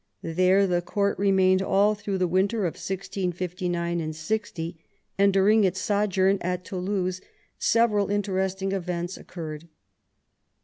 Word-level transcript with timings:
There 0.23 0.65
the 0.65 0.81
court 0.81 1.15
remained 1.19 1.61
all 1.61 1.93
through 1.93 2.17
the 2.17 2.27
winter 2.27 2.61
of 2.61 2.73
1659 2.73 4.13
60, 4.13 4.79
and 5.19 5.31
during 5.31 5.63
its 5.63 5.79
sojourn 5.79 6.39
at 6.41 6.65
Toulouse 6.65 7.21
several 7.59 8.09
interesting 8.09 8.71
events 8.71 9.15
occurred. 9.15 9.67